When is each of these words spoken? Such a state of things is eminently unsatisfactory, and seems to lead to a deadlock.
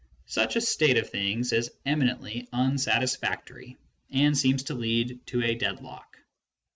Such 0.25 0.55
a 0.55 0.61
state 0.61 0.97
of 0.97 1.11
things 1.11 1.53
is 1.53 1.69
eminently 1.85 2.47
unsatisfactory, 2.51 3.77
and 4.09 4.35
seems 4.35 4.63
to 4.63 4.73
lead 4.73 5.19
to 5.27 5.43
a 5.43 5.53
deadlock. 5.53 6.17